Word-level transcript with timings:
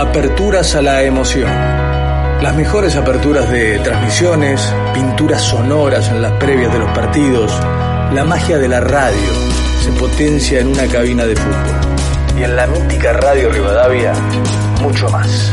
Aperturas 0.00 0.74
a 0.76 0.80
la 0.80 1.02
emoción. 1.02 1.50
Las 2.40 2.56
mejores 2.56 2.96
aperturas 2.96 3.50
de 3.50 3.78
transmisiones, 3.80 4.74
pinturas 4.94 5.42
sonoras 5.42 6.08
en 6.08 6.22
las 6.22 6.32
previas 6.38 6.72
de 6.72 6.78
los 6.78 6.90
partidos, 6.92 7.52
la 8.14 8.24
magia 8.24 8.56
de 8.56 8.66
la 8.66 8.80
radio 8.80 9.30
se 9.84 9.92
potencia 9.92 10.60
en 10.60 10.68
una 10.68 10.86
cabina 10.86 11.26
de 11.26 11.36
fútbol. 11.36 12.38
Y 12.38 12.44
en 12.44 12.56
la 12.56 12.66
mítica 12.66 13.12
Radio 13.12 13.50
Rivadavia, 13.50 14.14
mucho 14.80 15.06
más. 15.10 15.52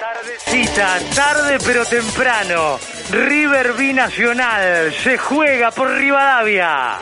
Tardecita, 0.00 0.98
tarde 1.14 1.58
pero 1.64 1.84
temprano. 1.84 2.80
River 3.12 3.74
Binacional 3.74 4.92
se 4.92 5.18
juega 5.18 5.70
por 5.70 5.88
Rivadavia. 5.88 6.98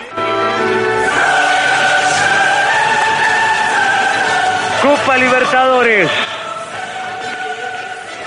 Copa 4.84 5.16
Libertadores. 5.16 6.10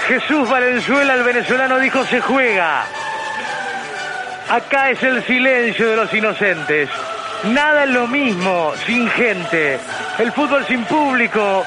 Jesús 0.08 0.50
Valenzuela, 0.50 1.14
el 1.14 1.22
venezolano, 1.22 1.78
dijo 1.78 2.04
se 2.06 2.20
juega. 2.20 2.84
Acá 4.50 4.90
es 4.90 5.04
el 5.04 5.24
silencio 5.26 5.92
de 5.92 5.96
los 5.96 6.12
inocentes. 6.12 6.90
Nada 7.44 7.84
es 7.84 7.92
lo 7.92 8.08
mismo 8.08 8.74
sin 8.88 9.08
gente. 9.08 9.78
El 10.18 10.32
fútbol 10.32 10.66
sin 10.66 10.84
público 10.86 11.64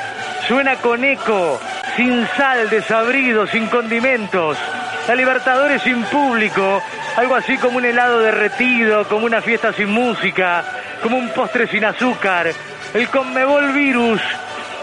suena 0.48 0.74
con 0.74 1.04
eco, 1.04 1.60
sin 1.94 2.26
sal, 2.36 2.68
desabrido, 2.68 3.46
sin 3.46 3.68
condimentos. 3.68 4.58
La 5.06 5.14
Libertadores 5.14 5.82
sin 5.82 6.02
público, 6.02 6.82
algo 7.16 7.36
así 7.36 7.56
como 7.58 7.78
un 7.78 7.84
helado 7.84 8.18
derretido, 8.18 9.06
como 9.06 9.26
una 9.26 9.40
fiesta 9.40 9.72
sin 9.72 9.88
música, 9.88 10.64
como 11.00 11.16
un 11.16 11.28
postre 11.28 11.68
sin 11.68 11.84
azúcar. 11.84 12.52
El 12.92 13.08
Conmebol 13.08 13.72
virus 13.72 14.20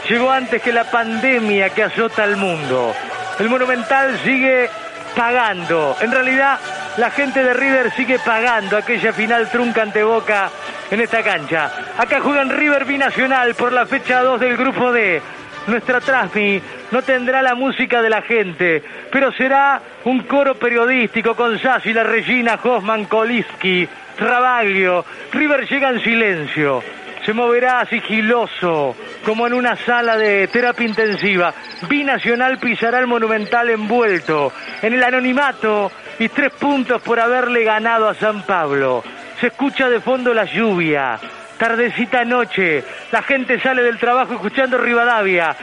llegó 0.09 0.31
antes 0.31 0.61
que 0.61 0.71
la 0.71 0.85
pandemia 0.85 1.70
que 1.70 1.84
azota 1.84 2.23
al 2.23 2.37
mundo. 2.37 2.93
El 3.40 3.49
Monumental 3.49 4.18
sigue 4.23 4.70
pagando. 5.15 5.95
En 6.01 6.12
realidad, 6.12 6.59
la 6.98 7.12
gente 7.12 7.43
de 7.43 7.54
River 7.54 7.91
sigue 7.91 8.20
pagando 8.20 8.77
aquella 8.77 9.13
final 9.13 9.49
trunca 9.49 9.82
ante 9.82 10.04
Boca 10.04 10.49
en 10.90 11.01
esta 11.01 11.23
cancha. 11.23 11.71
Acá 11.98 12.20
juegan 12.21 12.49
River 12.49 12.85
Binacional 12.85 13.55
por 13.55 13.73
la 13.73 13.85
fecha 13.85 14.21
2 14.21 14.40
del 14.40 14.57
grupo 14.57 14.91
D. 14.91 15.21
Nuestra 15.67 15.99
Trasmi 15.99 16.62
no 16.91 17.01
tendrá 17.01 17.41
la 17.41 17.54
música 17.54 18.01
de 18.01 18.10
la 18.10 18.21
gente, 18.21 18.82
pero 19.12 19.34
será 19.34 19.82
un 20.05 20.21
coro 20.21 20.55
periodístico 20.55 21.35
con 21.35 21.60
Sassi, 21.60 21.91
La 21.91 22.04
Regina, 22.04 22.57
Hoffman, 22.63 23.05
Koliski, 23.05 23.87
Trabaglio. 24.17 25.04
River 25.34 25.67
llega 25.67 25.89
en 25.89 26.01
silencio 26.01 26.82
se 27.27 27.34
moverá 27.34 27.85
sigiloso, 27.87 28.95
como 29.27 29.45
en 29.45 29.53
una 29.53 29.75
sala 29.75 30.15
de 30.15 30.47
terapia 30.47 30.87
intensiva. 30.87 31.53
Binacional 31.89 32.59
pisará 32.59 32.99
el 32.99 33.07
monumental 33.07 33.70
envuelto 33.70 34.53
en 34.81 34.93
el 34.93 35.03
anonimato 35.03 35.91
y 36.17 36.29
tres 36.29 36.53
puntos 36.53 37.01
por 37.01 37.20
haberle 37.20 37.65
ganado 37.65 38.07
a 38.07 38.13
San 38.13 38.43
Pablo. 38.43 39.03
Se 39.41 39.48
escucha 39.48 39.89
de 39.89 39.99
fondo 39.99 40.33
la 40.33 40.45
lluvia. 40.45 41.20
Tardecita 41.57 42.23
noche, 42.23 42.85
la 43.11 43.21
gente 43.21 43.59
sale 43.59 43.83
del 43.83 43.99
trabajo 43.99 44.35
escuchando 44.35 44.77
Rivadavia. 44.77 45.53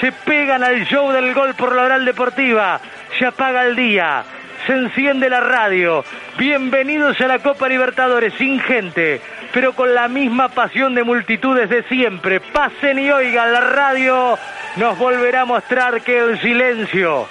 Se 0.00 0.10
pegan 0.10 0.64
al 0.64 0.84
show 0.86 1.12
del 1.12 1.32
gol 1.32 1.54
por 1.54 1.76
la 1.76 1.82
oral 1.82 2.04
deportiva. 2.04 2.80
Se 3.20 3.26
apaga 3.26 3.64
el 3.64 3.76
día 3.76 4.24
se 4.66 4.72
enciende 4.74 5.28
la 5.28 5.40
radio. 5.40 6.04
Bienvenidos 6.38 7.20
a 7.20 7.26
la 7.26 7.40
Copa 7.40 7.68
Libertadores, 7.68 8.32
sin 8.34 8.60
gente, 8.60 9.20
pero 9.52 9.74
con 9.74 9.94
la 9.94 10.08
misma 10.08 10.48
pasión 10.48 10.94
de 10.94 11.04
multitudes 11.04 11.68
de 11.68 11.82
siempre. 11.84 12.40
Pasen 12.40 12.98
y 12.98 13.10
oigan, 13.10 13.52
la 13.52 13.60
radio 13.60 14.38
nos 14.76 14.98
volverá 14.98 15.42
a 15.42 15.44
mostrar 15.46 16.02
que 16.02 16.18
el 16.18 16.40
silencio 16.40 17.26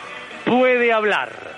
puede 0.46 0.94
hablar. 0.94 1.51